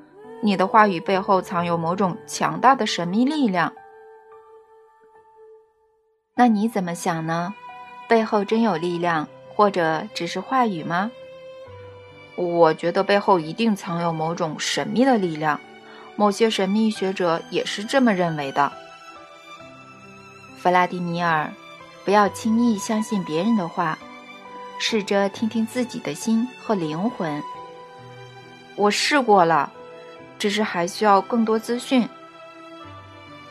[0.42, 3.72] 你的话语背后藏有某种强大的神秘力量。
[6.34, 7.54] 那你怎么想呢？
[8.06, 11.10] 背后真有力量，或者只是话语吗？
[12.36, 15.58] 我觉得背后一定藏有某种神秘的力量，
[16.14, 18.70] 某些神秘学者也是这么认为的。
[20.60, 21.52] 弗拉迪米尔，
[22.04, 23.96] 不要轻易相信别人的话，
[24.78, 27.40] 试着听听自己的心和灵魂。
[28.74, 29.72] 我试过了，
[30.38, 32.08] 只是还需要更多资讯。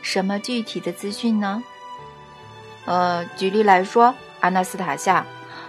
[0.02, 1.62] 什么具体的资讯呢？
[2.84, 4.14] 呃，举例来说。
[4.40, 5.26] 阿纳斯塔夏，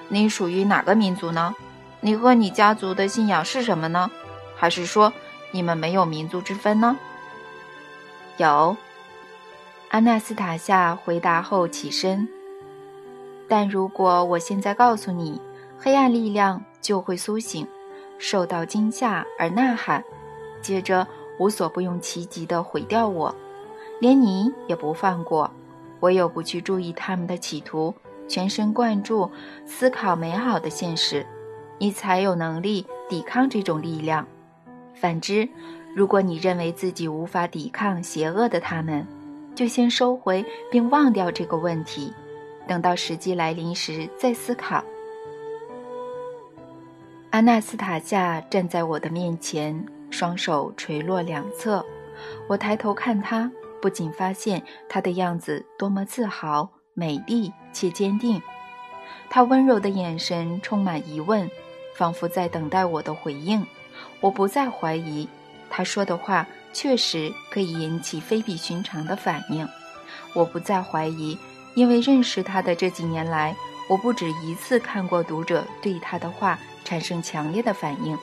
[0.10, 1.56] 你属于哪个民族呢？
[2.02, 4.12] 你和你家族的信仰是什么呢？
[4.56, 5.12] 还是说
[5.50, 6.96] 你们没有民族之分呢？
[8.38, 8.78] 有。
[9.90, 12.28] 阿纳斯塔夏回答后起身。
[13.48, 15.42] 但如果我现在告诉你，
[15.80, 17.68] 黑暗力量就会苏醒，
[18.20, 20.04] 受到惊吓而呐喊，
[20.62, 21.08] 接着
[21.40, 23.34] 无所不用其极地毁掉我，
[24.00, 25.50] 连你也不放过。
[26.02, 27.94] 唯有不去注意他们的企图。
[28.28, 29.28] 全神贯注
[29.66, 31.26] 思考美好的现实，
[31.80, 34.28] 你才有能力抵抗这种力量。
[34.94, 35.50] 反之，
[35.96, 39.08] 如果你认为自己无法抵抗邪恶的他们，
[39.60, 42.14] 就先收回并忘掉这个问题，
[42.66, 44.82] 等到时机来临时再思考。
[47.32, 51.86] 阿纳斯塔夏站在我的面前，双手垂落两侧。
[52.48, 56.70] 我抬头看他，不仅发现他的样子多么自豪。
[56.94, 58.42] 美丽且坚定，
[59.30, 61.52] 他温柔的眼神充满疑问，
[61.98, 63.68] 仿佛在等待我的回应。
[64.22, 65.28] 我不再怀疑，
[65.70, 69.68] 他说的话确实可以引起非比寻常的反应。
[70.34, 71.38] 我不再怀疑，
[71.74, 73.56] 因为认识他的这几年来，
[73.90, 78.18] 我不止一次看过读者对他的话产生强烈的反应。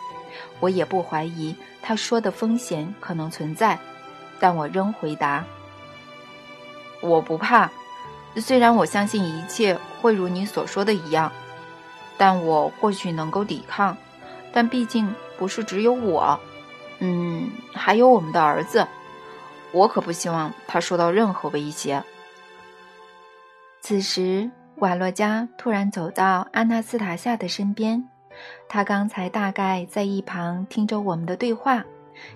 [0.61, 3.79] 我也不怀疑他说的风险可能存在，
[4.39, 5.45] 但我仍回答：
[7.01, 7.71] 我不怕。
[8.37, 11.33] 虽然我相信一切会如你所说的一样，
[12.19, 13.97] 但我或许能够抵抗。
[14.53, 16.39] 但毕竟不是只有我，
[16.99, 18.87] 嗯，还有我们的儿子。
[19.73, 22.03] 我可不希望他受到任何威胁。
[23.81, 28.09] 此时，瓦洛加突然走到阿纳斯塔夏的身边，
[28.69, 31.85] 他刚才大概在一旁听着我们的对话，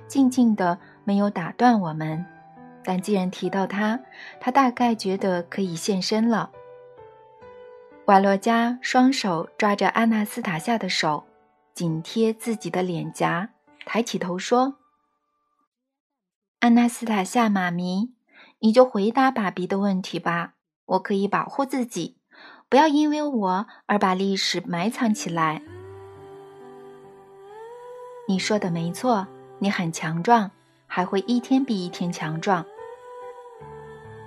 [0.07, 2.25] 静静的没有打断我们。
[2.85, 4.01] 但既然提到他，
[4.41, 6.51] 他大概觉得可以现身了。
[8.07, 11.25] 瓦洛加双手抓着阿纳斯塔夏的手，
[11.75, 13.51] 紧贴自己的脸颊，
[13.85, 14.79] 抬起头说
[16.61, 18.15] ：“阿纳斯塔夏妈咪，
[18.61, 20.55] 你就回答爸比的问题吧。
[20.87, 22.19] 我可以保护自己，
[22.69, 25.63] 不要因为我而把历史埋藏起来。”
[28.29, 29.27] 你说的没错，
[29.59, 30.51] 你很强壮。
[30.93, 32.67] 还会一天比一天强壮。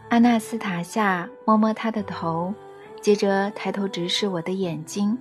[0.10, 2.54] 阿纳斯塔夏摸摸他的头，
[3.02, 5.18] 接着抬头直视我的眼睛，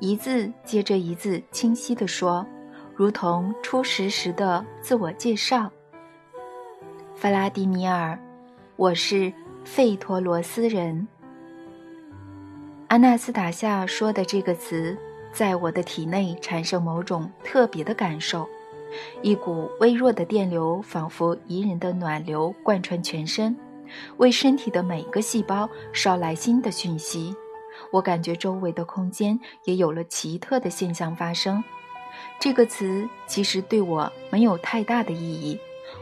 [0.00, 2.46] 一字接着一字清晰地说，
[2.98, 5.70] 如同初识时的自我介绍。
[7.14, 8.18] 弗拉迪米尔，
[8.74, 9.32] 我是
[9.62, 11.06] 费托罗斯人。
[12.88, 14.98] 阿纳斯塔夏说的这个词，
[15.32, 18.48] 在我的体内产生某种特别的感受，
[19.22, 23.56] 一股微弱的电流，仿佛宜人的暖流贯穿全身，
[24.16, 27.32] 为身体的每个细胞捎来新的讯息。
[27.92, 31.62] 我感觉周围的空间也有了奇特的现象发生。
[32.40, 35.58] 这个词其实对我没有太大的意义。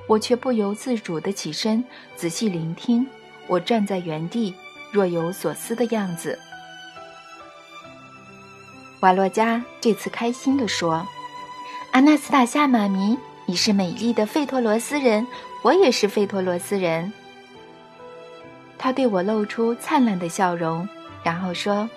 [0.09, 1.83] 我却不由自主地起身，
[2.15, 3.07] 仔细聆听。
[3.49, 4.55] 我站在原地，
[4.93, 6.39] 若有所思的样子。
[9.01, 11.07] 瓦洛加这次开心地说
[11.93, 15.27] ：“阿纳斯塔夏妈咪，你是美丽的费托罗斯人，
[15.63, 17.13] 我也是费托罗斯人。”
[18.79, 20.89] 他对我露出灿烂的笑容，
[21.23, 21.89] 然后说：“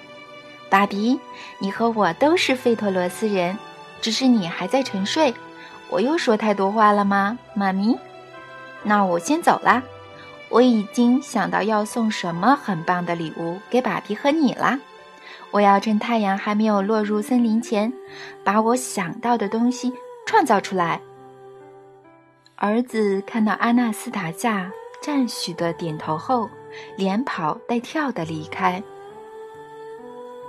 [0.69, 1.19] 爸比，
[1.59, 3.57] 你和我都是费托罗斯人，
[4.01, 5.33] 只是你还在沉睡。”
[5.89, 7.97] 我又说太多话了吗，妈咪？
[8.83, 9.81] 那我先走啦。
[10.49, 14.79] 我已经想到要送什么很棒的礼物给爸比和你啦。
[15.51, 17.91] 我要趁太阳还没有落入森林前，
[18.43, 19.93] 把我想到的东西
[20.25, 21.01] 创造出来。
[22.55, 26.49] 儿子看到阿纳斯塔夏赞许的点头后，
[26.95, 28.81] 连跑带跳的离开。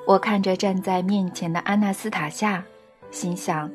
[0.06, 2.64] 我看着站在面前的阿纳斯塔夏，
[3.11, 3.70] 心想。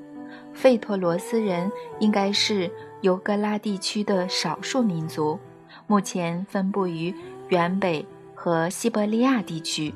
[0.54, 1.70] 费托罗斯人
[2.00, 2.72] 应该是
[3.02, 5.38] 尤格拉地区的少数民族，
[5.86, 7.14] 目前分布于
[7.50, 9.94] 远北和西伯利亚地区。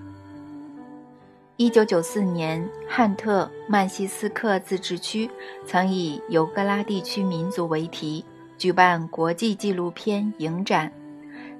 [1.55, 5.29] 一九九四年，汉特曼西斯克自治区
[5.65, 8.23] 曾以尤格拉地区民族为题
[8.57, 10.91] 举办国际纪录片影展，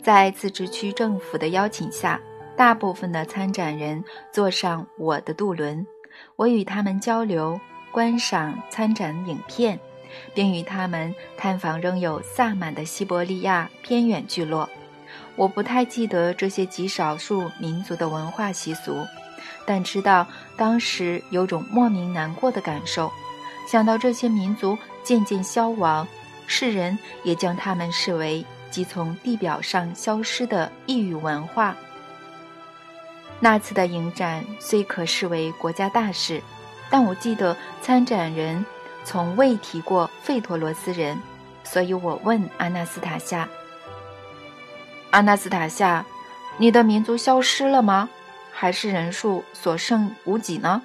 [0.01, 2.19] 在自治区政府的邀请下，
[2.55, 5.85] 大部分的参展人坐上我的渡轮，
[6.39, 7.59] 我与他们交流。
[7.91, 9.79] 观赏参展影片，
[10.35, 14.69] 并与他们探访仍有萨满的西伯利亚偏远聚落。
[15.35, 19.03] 我不太记得这些极少数民族的文化习俗，
[19.65, 23.11] 但知道当时有种莫名难过的感受。
[23.67, 26.07] 想到这些民族渐渐消亡，
[26.45, 31.75] 世人也将他们视为即从地表上消失的异域文化。
[33.39, 36.41] 那次的影展虽可视为国家大事。
[36.91, 38.65] 但我记得参展人
[39.03, 41.21] 从未提过费托罗斯人，
[41.63, 43.47] 所以我问阿纳斯塔夏
[45.11, 46.03] ：“阿纳斯塔夏，
[46.57, 48.09] 你的民族消失了吗？
[48.51, 50.81] 还是人数所剩无几呢？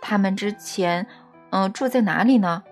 [0.00, 1.06] 他们之前，
[1.50, 2.64] 嗯，住在哪里呢？”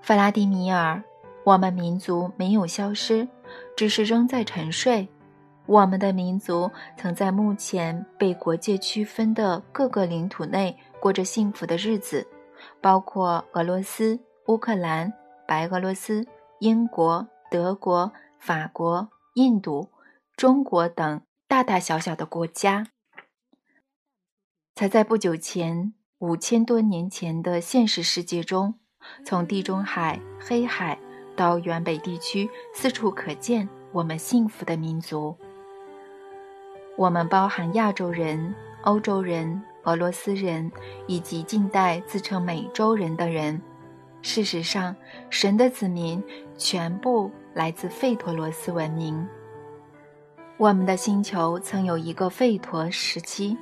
[0.00, 1.02] 弗拉迪米尔，
[1.44, 3.28] 我们民族没有消失，
[3.76, 5.06] 只是仍在沉睡。
[5.66, 10.76] 我们的民族曾在目前被国界区分的各个领土内。
[11.00, 12.26] 过着幸福的日子，
[12.80, 15.12] 包括俄罗斯、乌克兰、
[15.46, 16.26] 白俄罗斯、
[16.60, 19.90] 英国、德国、法国、印度、
[20.34, 22.86] 中国等大大小小的国家。
[24.74, 28.76] 才在不久前，五千多年前的现实世界中，
[29.26, 30.98] 从地中海、黑海
[31.36, 35.36] 到远北地区，四处可见我们幸福的民族。
[36.96, 39.62] 我们包含亚洲人、欧洲人。
[39.84, 40.72] 俄罗斯人
[41.06, 43.60] 以及近代自称美洲人的人，
[44.22, 44.96] 事实上，
[45.28, 46.24] 神的子民
[46.56, 49.28] 全部来自费陀罗斯文明。
[50.56, 53.54] 我们的星球曾有一个费陀时期，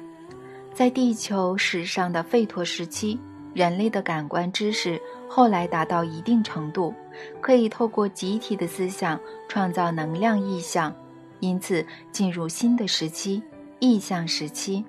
[0.73, 3.19] 在地球史上的费陀时期，
[3.53, 6.95] 人类的感官知识后来达到一定程度，
[7.41, 9.19] 可以透过集体的思想
[9.49, 10.95] 创造能量意象，
[11.43, 13.43] 因此进入新的时期——
[13.81, 14.85] 意象时期。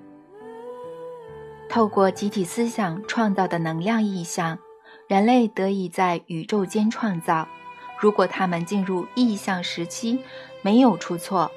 [1.68, 4.56] 透过集体思想创造的能量意象，
[5.08, 7.46] 人类得以在宇宙间创造。
[7.98, 10.20] 如果他们进入意象时期，
[10.62, 11.50] 没有出错，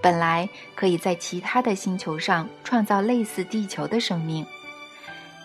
[0.00, 4.46] 本来可以在其他的星球上创造类似地球的生命。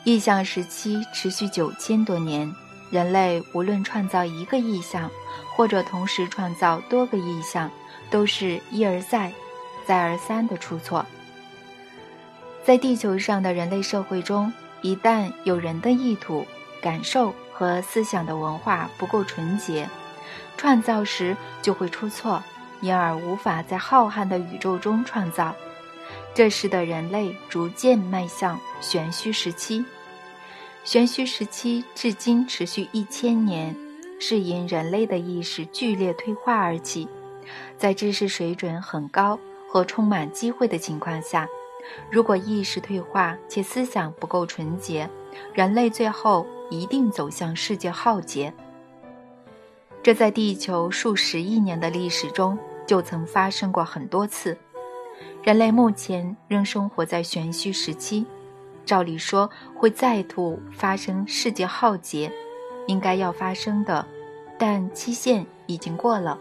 [0.03, 2.53] 意象时期持续九千多年，
[2.91, 5.09] 人类无论创造一个意象，
[5.55, 7.71] 或者同时创造多个意象，
[8.11, 9.31] 都是一而再、
[9.87, 11.03] 再而三的出错。
[12.63, 14.53] 在地球上的人类社会中，
[14.83, 16.45] 一旦有人的意图、
[16.79, 19.89] 感受和思想的文化不够纯洁，
[20.57, 22.43] 创造时就会出错，
[22.81, 25.55] 因而无法在浩瀚的宇宙中创造。
[26.33, 29.83] 这时的人类逐渐迈向玄虚时期。
[30.83, 33.75] 玄虚时期至今持续一千年，
[34.19, 37.07] 是因人类的意识剧烈退化而起。
[37.77, 39.39] 在知识水准很高
[39.69, 41.47] 和充满机会的情况下。
[42.11, 45.09] 如果意识退化且思想不够纯洁，
[45.53, 48.53] 人类最后一定走向世界浩劫。
[50.03, 54.55] 这在地球数十亿年的历史中就曾发生过很多次。
[55.41, 58.25] 人类目前仍生活在玄虚时期，
[58.85, 62.31] 照理说会再度发生世界浩劫，
[62.85, 64.05] 应该要发生的，
[64.59, 66.37] 但期限已经过了。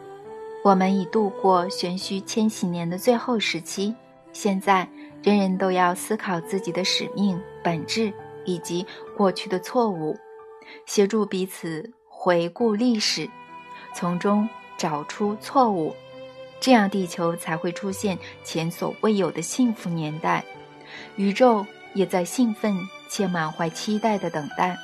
[0.62, 3.94] 我们已度过玄虚千禧年的最后时期，
[4.32, 4.86] 现在
[5.22, 8.12] 人人都要思考自己的使命、本质
[8.44, 8.86] 以及
[9.16, 10.18] 过去的错误，
[10.84, 13.28] 协助彼此回顾历史。
[13.94, 14.46] 从中
[14.76, 15.96] 找出错误，
[16.60, 20.44] 这样地球才会出现前所未有的幸福年代。
[21.16, 22.76] 宇宙也在兴奋
[23.08, 24.76] 且满怀期待地等待。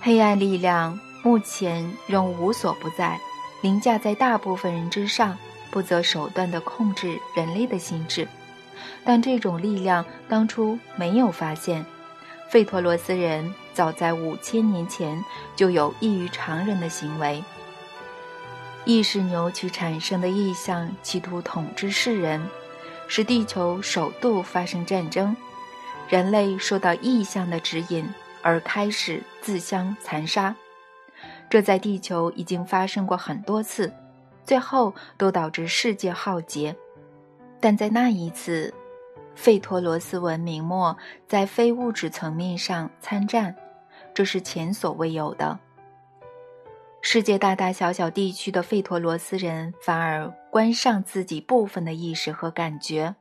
[0.00, 3.20] 黑暗力量目前仍无所不在，
[3.64, 5.38] 凌驾在大部分人之上，
[5.70, 8.28] 不择手段地控制人类的心智。
[9.02, 11.82] 但这种力量当初没有发现，
[12.50, 13.54] 费陀罗斯人。
[13.72, 15.24] 早在五千年前
[15.56, 17.42] 就有异于常人的行为，
[18.84, 22.46] 意识扭曲产生的意象，企图统治世人，
[23.08, 25.34] 使地球首度发生战争。
[26.08, 28.06] 人类受到意象的指引
[28.42, 30.54] 而开始自相残杀，
[31.54, 33.92] 这在地球已经发生过很多次，
[34.42, 36.74] 最后都导致世界浩劫。
[37.60, 38.74] 但在那一次，
[39.36, 40.98] 费托罗斯文明末
[41.28, 43.54] 在非物质层面上参战。
[44.12, 45.56] 这是前所未有的。
[47.00, 53.14] 世界大大小小地区的费陀罗斯人反而关上自己部分的意识和感觉，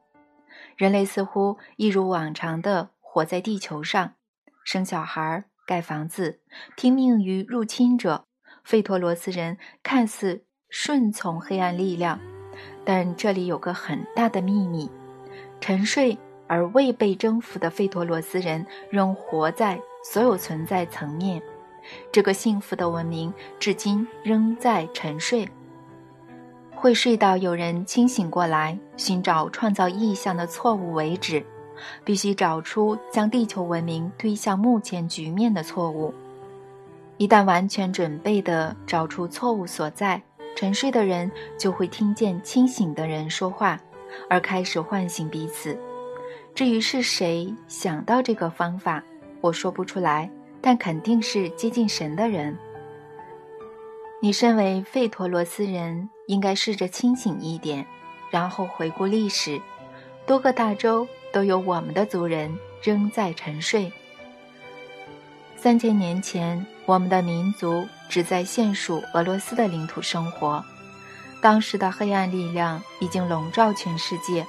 [0.76, 4.14] 人类似乎一如往常的活在地球上，
[4.64, 6.40] 生小孩、盖房子，
[6.76, 8.26] 听命于入侵者。
[8.64, 12.20] 费陀罗斯人看似顺从黑暗力量，
[12.86, 14.90] 但这里有个很大的秘密：
[15.60, 19.80] 沉睡而未被征服的费陀罗斯人仍活在。
[20.06, 21.42] 所有存在层面，
[22.12, 25.48] 这个幸福的文明至今仍在沉睡，
[26.76, 31.42] 会睡到有人清醒过来，寻找创造意象的错误为止。
[32.04, 36.14] 必须找出将地球文明推向目前局面的错误。
[37.18, 40.22] 一旦完全准备地找出错误所在，
[40.56, 43.80] 沉睡的人就会听见清醒的人说话，
[44.30, 45.78] 而开始唤醒彼此。
[46.56, 49.04] 至于是谁想到这个方法？
[49.42, 50.30] 我说不出来，
[50.62, 52.58] 但肯定是接近神的人。
[54.22, 57.86] 你身为费陀罗斯人，应该试着清醒一点，
[58.32, 59.60] 然后回顾历史。
[60.26, 63.92] 多个大洲都有我们的族人仍在沉睡。
[65.58, 70.64] 三千年前，我们的民族只在现属俄罗斯的领土生活，
[71.42, 74.46] 当时的黑暗力量已经笼罩全世界，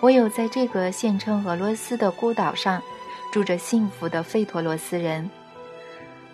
[0.00, 2.82] 唯有在这个现称俄罗斯的孤岛上。
[3.30, 5.30] 住着幸福的费陀罗斯人，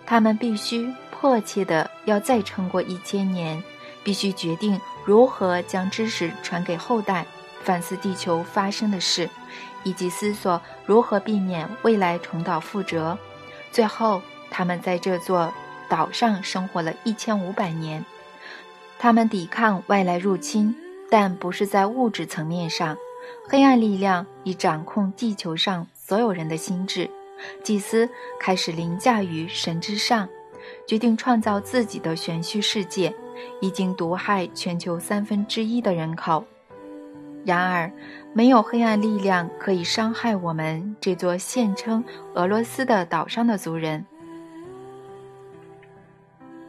[0.05, 3.61] 他们必须迫切的要再撑过一千年，
[4.01, 7.25] 必须决定如何将知识传给后代，
[7.65, 9.27] 反思地球发生的事，
[9.83, 13.17] 以及思索如何避免未来重蹈覆辙。
[13.71, 15.51] 最后，他们在这座
[15.89, 18.05] 岛上生活了一千五百年，
[18.99, 20.75] 他们抵抗外来入侵，
[21.09, 22.95] 但不是在物质层面上，
[23.49, 25.87] 黑暗力量已掌控地球上。
[25.95, 27.09] 所有人的心智，
[27.63, 28.07] 祭司
[28.39, 30.29] 开始凌驾于神之上，
[30.87, 33.11] 决定创造自己的玄虚世界，
[33.59, 36.45] 已经毒害全球三分之一的人口。
[37.45, 37.89] 然而，
[38.33, 44.05] 没有黑暗力量可以伤害我们这座现称俄罗斯的岛上的族人。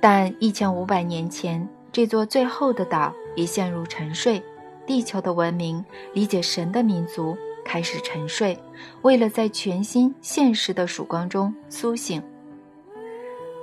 [0.01, 4.41] 但一千五百年前，这座最后的岛也陷入沉睡，
[4.87, 7.37] 地球的文明理解神的民族。
[7.69, 8.57] 开始沉睡，
[9.03, 12.23] 为了在全新现实的曙光中苏醒。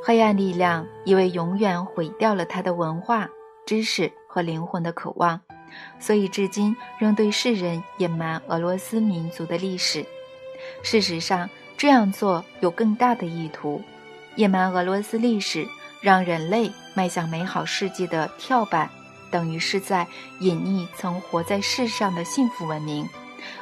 [0.04, 3.30] 黑暗力量以为永远毁掉了他的文化、
[3.66, 5.40] 知识和灵魂的渴望，
[6.00, 10.06] 所以至今仍对世人隐瞒俄罗斯民族的历史。
[10.82, 13.82] 事实上，这样做有更大的意图：
[14.36, 15.68] 隐瞒俄罗斯历史，
[16.02, 18.90] 让人类迈向美好世界的跳板，
[19.30, 20.08] 等于是在
[20.40, 23.08] 隐匿曾活在世上的幸福文明。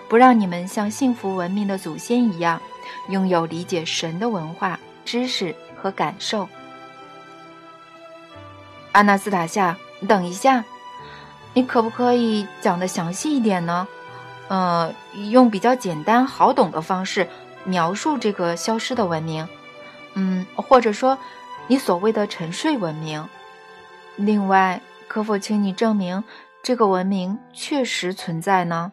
[0.07, 2.62] 不让你们像幸福文明的祖先一样，
[3.09, 6.47] 拥有理解神的文化、知识和感受。
[8.91, 9.76] 阿纳斯塔夏，
[10.07, 10.64] 等一下，
[11.54, 13.88] 你可不可以讲的详细一点呢？
[14.47, 14.93] 呃，
[15.30, 17.28] 用比较简单好懂的方式
[17.64, 19.47] 描述这个消失的文明，
[20.14, 21.18] 嗯，或者说
[21.68, 23.28] 你所谓的沉睡文明。
[24.16, 26.24] 另外，可否请你证明
[26.62, 28.91] 这个文明确实存在呢？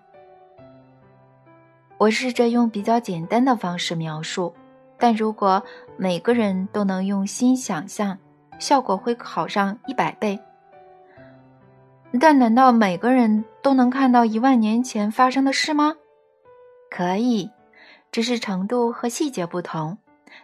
[1.97, 4.55] 我试着用比较简单的方式描述，
[4.97, 5.63] 但如果
[5.97, 8.17] 每个人都能用心想象，
[8.61, 10.39] 效果会好上一百倍。
[12.21, 15.95] 但难道每个人都能看到一万年前发生的事吗？
[16.91, 17.51] 可以，
[18.11, 19.99] 只是程度和细节不同。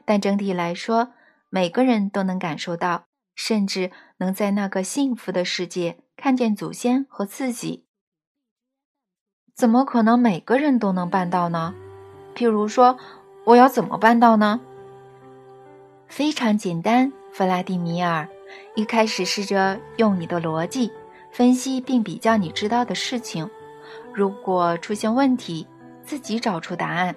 [0.04, 1.08] 但整体来说，
[1.48, 3.04] 每个人都能感受到，
[3.34, 7.86] 甚至能在那个幸福的世界看见祖先和自己。
[9.54, 11.74] 怎么可能每个人都能办到呢？
[12.34, 12.98] 譬如说，
[13.44, 14.60] 我要怎么办到呢？
[16.08, 18.28] 非常简单，弗拉迪米尔。
[18.74, 20.92] 一开始试着用你的逻辑。
[21.34, 23.50] 分析并比较你知道的事情，
[24.12, 25.66] 如果出现问题，
[26.04, 27.16] 自己找出答案。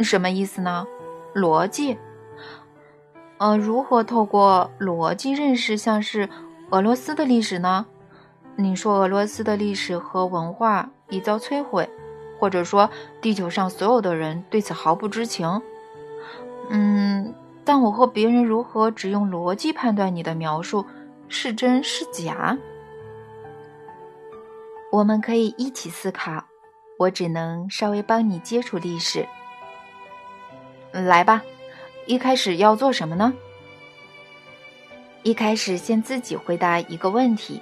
[0.00, 0.86] 什么意思呢？
[1.34, 1.98] 逻辑？
[3.36, 6.30] 呃，如何透过逻辑认识像是
[6.70, 7.84] 俄罗斯的历史呢？
[8.56, 11.86] 你说俄罗斯的历史和文化已遭摧毁，
[12.40, 12.88] 或者说
[13.20, 15.60] 地球上所有的人对此毫不知情？
[16.70, 17.34] 嗯，
[17.66, 20.86] 但我和别人如何只用逻辑判断你的描述？
[21.28, 22.56] 是真是假？
[24.92, 26.44] 我们可以一起思考。
[26.98, 29.26] 我只能稍微帮你接触历史。
[30.92, 31.42] 来吧，
[32.06, 33.34] 一开始要做什么呢？
[35.22, 37.60] 一开始先自己回答一个问题。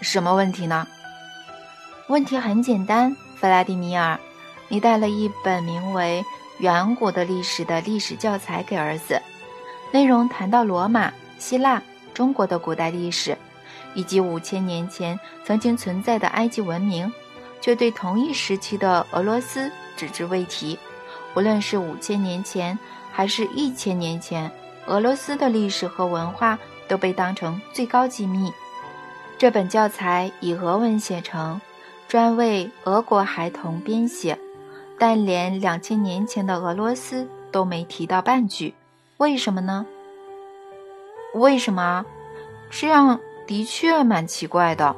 [0.00, 0.86] 什么问题呢？
[2.08, 4.18] 问题很简单，弗拉迪米尔，
[4.68, 6.24] 你带了一本名为
[6.62, 9.20] 《远古的历史》的历史教材给儿子，
[9.90, 11.82] 内容谈到罗马、希腊。
[12.14, 13.36] 中国的古代历史，
[13.92, 17.12] 以及五千年前曾经存在的埃及文明，
[17.60, 20.78] 却对同一时期的俄罗斯只字未提。
[21.34, 22.78] 无论是五千年前
[23.12, 24.50] 还是一千年前，
[24.86, 28.52] 俄罗斯的历史和文化都被当成最高机密。
[29.36, 31.60] 这本教材以俄文写成，
[32.06, 34.38] 专为俄国孩童编写，
[34.96, 38.74] 但连两千年前的俄罗斯都没提到半句。
[39.16, 39.84] 为什么呢？
[41.34, 42.06] 为什么？
[42.70, 44.94] 这样的确蛮奇怪的。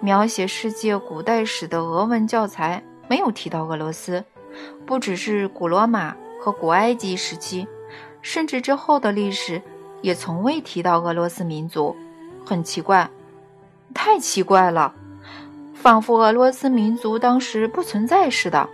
[0.00, 4.24] 描写世界古代史的俄文教材没有提到俄罗斯，
[4.84, 7.66] 不只是古罗马和古埃及时期，
[8.20, 9.62] 甚至之后的历史
[10.00, 11.96] 也从未提到俄罗斯民族。
[12.44, 13.08] 很奇怪，
[13.94, 14.92] 太奇怪了，
[15.72, 18.68] 仿佛俄罗斯民族当时不存在似的。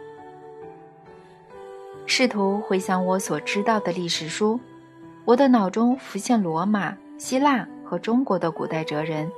[2.06, 4.58] 试图回想我所知道的历史书。
[5.28, 9.30] 我的脑中浮现罗马、希腊和中国的古代哲人，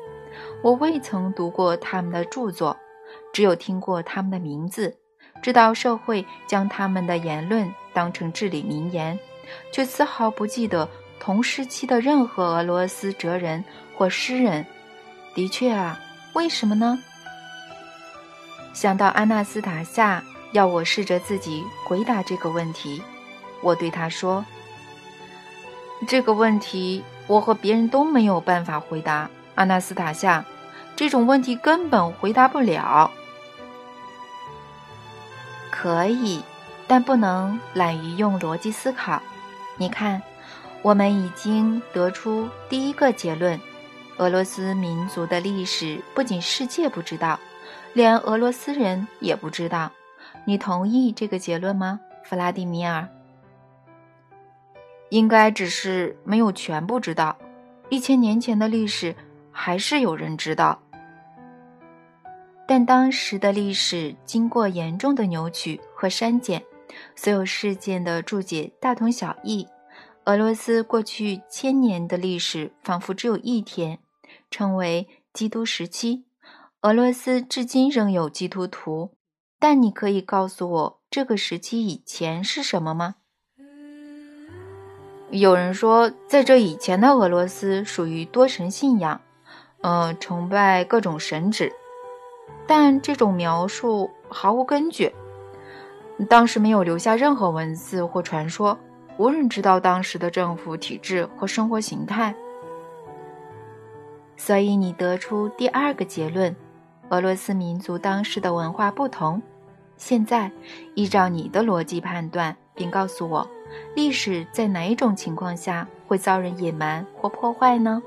[0.62, 2.76] 我未曾读过他们的著作，
[3.32, 4.96] 只有听过他们的名字，
[5.42, 9.18] 知道社会将他们的言论当成至理名言，
[9.72, 10.88] 却丝毫不记得
[11.18, 13.64] 同时期的任何俄罗斯哲人
[13.96, 14.64] 或诗人。
[15.34, 15.98] 的确啊，
[16.34, 16.96] 为什么呢？
[18.72, 20.22] 想到阿纳斯塔夏
[20.52, 23.02] 要我试着自己回答这个问题，
[23.60, 24.46] 我对他说。
[26.08, 30.44] 这个问题我和别人都没有办法回答，阿纳斯塔夏，
[30.96, 33.10] 这种问题根本回答不了。
[35.70, 36.42] 可以，
[36.86, 39.22] 但不能懒于用逻辑思考。
[39.76, 40.20] 你看，
[40.82, 43.60] 我们已经得出第一个结论：
[44.16, 47.38] 俄罗斯民族的历史不仅世界不知道，
[47.92, 49.90] 连俄罗斯人也不知道。
[50.44, 53.08] 你同意这个结论吗，弗拉迪米尔？
[55.10, 57.36] 应该只是没有全部知道，
[57.88, 59.14] 一千年前的历史
[59.52, 60.80] 还是有人知道，
[62.66, 66.64] 但当时的历史经过严重的扭曲和删减，
[67.14, 69.66] 所有事件的注解大同小异。
[70.26, 73.98] 俄罗斯过去千年的历史仿佛只有一天，
[74.50, 76.24] 称为基督时期。
[76.82, 79.16] 俄罗斯至今仍有基督徒，
[79.58, 83.16] 但你可以告诉我这个时期以前是什么吗？
[85.30, 89.20] 有人说，在这以前的俄罗斯属于多神信仰，
[89.82, 91.70] 嗯，崇拜各种神祇，
[92.66, 95.14] 但这种描述毫无根据。
[96.28, 98.76] 当时没有留下任何文字或传说，
[99.18, 102.34] 无人知道当时的政府体制或生活形态。
[104.36, 106.54] 所以你得出第二个结论：
[107.10, 109.40] 俄罗斯民族当时的文化不同。
[109.96, 110.50] 现在，
[110.96, 113.46] 依照你的逻辑判断，并告诉我。
[113.94, 118.02] 历史在哪一种情况下会遭人隐瞒或破坏呢？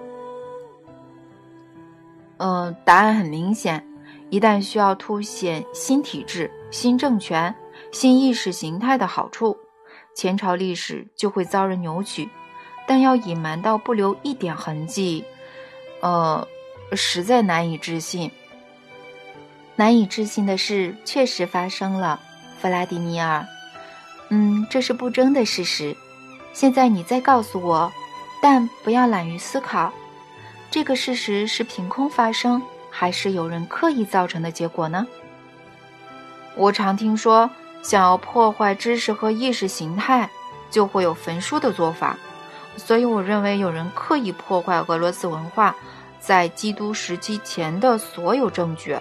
[2.38, 3.86] 呃，答案很明显，
[4.30, 7.54] 一旦需要凸显新体制、新政权、
[7.92, 9.58] 新意识形态的好处，
[10.14, 12.30] 前朝历史就会遭人扭曲。
[12.86, 15.24] 但要隐瞒到不留一点痕迹，
[16.02, 16.46] 呃，
[16.92, 18.30] 实在难以置信。
[19.78, 22.20] 难以置信的事确实发生了，
[22.60, 23.46] 弗拉迪米尔。
[24.36, 25.96] 嗯，这是不争的事实。
[26.54, 27.94] 现在你再告诉我，
[28.42, 29.94] 但不要懒于思考，
[30.72, 32.60] 这个事实是凭空发生，
[32.90, 35.06] 还是有人刻意造成的结果呢？
[36.56, 37.48] 我常听说，
[37.84, 40.28] 想要破坏知识和意识形态，
[40.72, 42.18] 就会有焚书的做法。
[42.76, 45.76] 所以，我认为有人刻意破坏俄罗斯文化
[46.20, 48.98] 在基督时期前的所有证据。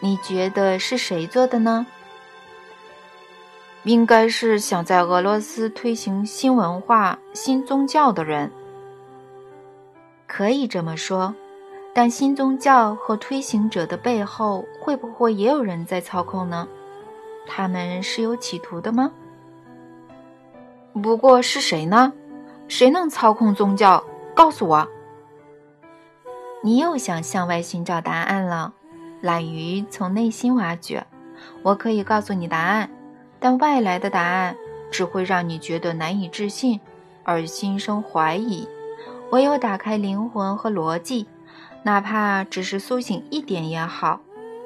[0.00, 1.86] 你觉得是谁做的呢？
[3.88, 8.52] 应该是想在俄罗斯推行新文化、新宗教的人。
[10.26, 11.34] 可以这么说，
[11.94, 16.68] 但新宗教和推行者的背后，会不会也有人在操控呢？
[17.46, 19.10] 他们是有企图的吗？
[21.02, 22.12] 不过是谁呢？
[22.68, 24.04] 谁能操控宗教？
[24.34, 24.86] 告诉我。
[26.62, 28.74] 你又想向外寻找答案了。
[29.22, 31.06] 懒于从内心挖掘，
[31.62, 32.90] 我可以告诉你答案，
[33.40, 34.56] 但外来的答案
[34.90, 36.80] 只会让你觉得难以置信，
[37.22, 38.68] 而心生怀疑。
[39.30, 41.26] 唯有打开灵魂和逻辑，
[41.82, 44.20] 哪怕只是苏醒一点也好，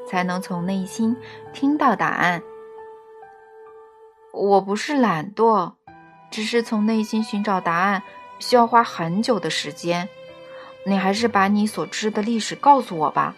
[0.08, 1.16] 才能从内心
[1.52, 2.42] 听到答案。
[4.32, 5.72] 我不是懒惰，
[6.30, 8.02] 只是从内心寻找答案
[8.38, 10.08] 需要花很久的时间。
[10.86, 13.34] 你还是把你所知的历史告诉我吧。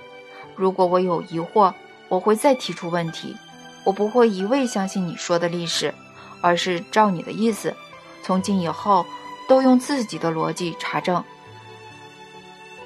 [0.55, 1.72] 如果我有疑惑，
[2.09, 3.37] 我会再提出问题。
[3.85, 5.95] 我不会一味相信你说的历史，
[6.41, 7.74] 而是照你的意思，
[8.22, 9.07] 从今以后
[9.49, 11.22] 都用自己的逻辑查证。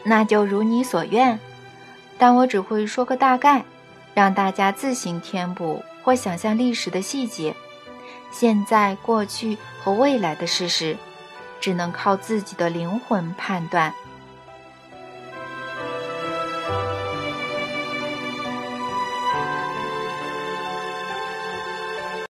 [0.03, 1.39] 那就如你所愿，
[2.19, 3.65] 但我只会说个大概，
[4.15, 7.55] 让大家自行填补或想象历史的细节。
[8.31, 10.97] 现在、过去和未来的事实，
[11.61, 13.95] 只能靠自己的灵魂判断。